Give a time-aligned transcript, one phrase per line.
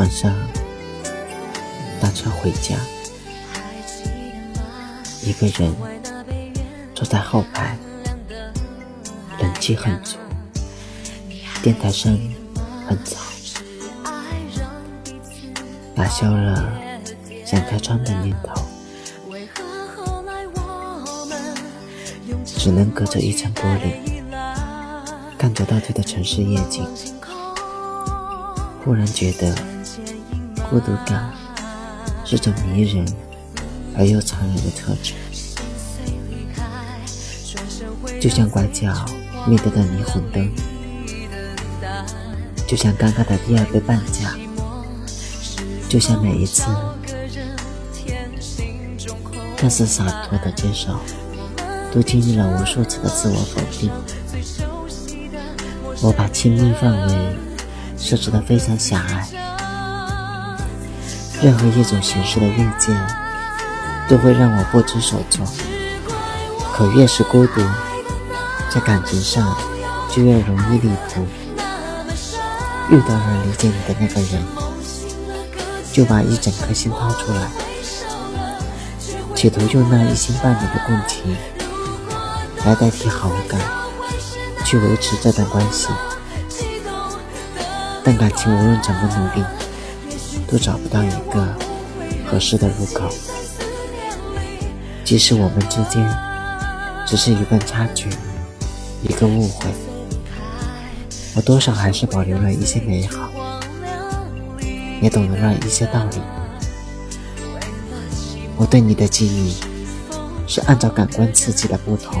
[0.00, 0.34] 晚上
[2.00, 2.74] 打车回家，
[5.22, 5.70] 一个人
[6.94, 7.76] 坐在后排，
[9.38, 10.16] 冷气很足，
[11.62, 12.18] 电台声
[12.88, 13.18] 很吵，
[15.94, 16.72] 打消了
[17.44, 18.62] 想开窗的念头，
[22.46, 24.22] 只能隔着一层玻璃
[25.36, 26.88] 看着倒退的城市夜景，
[28.84, 29.54] 忽然觉得。
[30.68, 31.32] 孤独感
[32.24, 33.04] 是种迷人
[33.98, 35.14] 而又残忍的特质，
[38.20, 39.04] 就像拐角
[39.48, 40.48] 灭掉的霓虹灯，
[42.68, 44.36] 就像尴尬的第二杯半价，
[45.88, 46.62] 就像每一次
[49.56, 50.96] 看似洒脱的接受，
[51.92, 53.90] 都经历了无数次的自我否定。
[56.00, 57.36] 我把亲密范围
[58.00, 59.28] 设置的非常狭隘。
[61.42, 62.96] 任何一种形式的遇见，
[64.08, 65.46] 都会让我不知所措。
[66.72, 67.60] 可越是孤独，
[68.70, 69.54] 在感情上
[70.10, 71.26] 就越容易离谱。
[72.90, 74.42] 遇到了理解你的那个人，
[75.92, 77.50] 就把一整颗心掏出来，
[79.36, 81.36] 企图用那一星半点的共情
[82.64, 83.60] 来代替好感，
[84.64, 85.88] 去维持这段关系。
[88.04, 89.46] 但感情无论怎么努力。
[90.50, 91.46] 都找不到一个
[92.26, 93.08] 合适的入口。
[95.04, 96.04] 即使我们之间
[97.06, 98.08] 只是一段差距，
[99.02, 99.66] 一个误会，
[101.36, 103.30] 我多少还是保留了一些美好，
[105.00, 106.20] 也懂得了一些道理。
[108.56, 109.54] 我对你的记忆
[110.48, 112.20] 是按照感官刺激的不同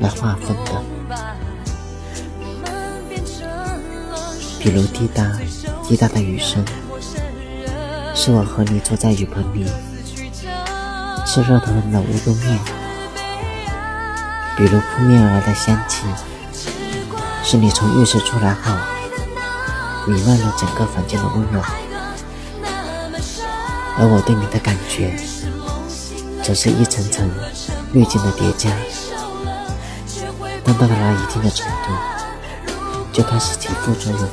[0.00, 0.82] 来划分的，
[4.64, 5.30] 比如滴答
[5.86, 6.64] 滴答的雨声。
[8.14, 9.66] 是我和你坐在雨棚里
[11.26, 12.58] 吃热腾腾的乌冬面，
[14.56, 16.04] 比如扑面而来的香气，
[17.42, 18.72] 是你从浴室出来后
[20.06, 21.62] 弥漫了整个房间的温暖，
[23.98, 25.14] 而我对你的感觉，
[26.42, 27.30] 则是一层层
[27.92, 28.70] 滤镜的叠加，
[30.64, 34.28] 当到达了一定的程度，就开始起副作用。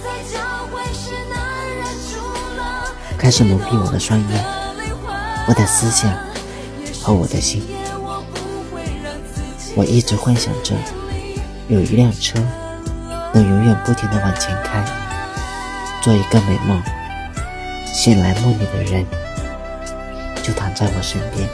[3.21, 4.43] 开始蒙蔽我的双眼，
[5.47, 6.11] 我的思想
[7.03, 7.61] 和我的心。
[9.75, 10.73] 我一直幻想着
[11.67, 12.39] 有一辆车
[13.31, 14.83] 能永远不停地往前开，
[16.01, 16.81] 做一个美梦。
[17.93, 19.05] 醒来梦里的人
[20.41, 21.47] 就躺在我身边。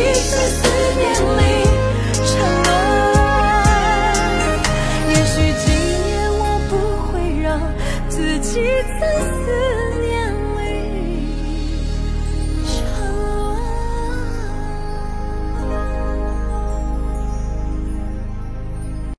[0.00, 0.67] 自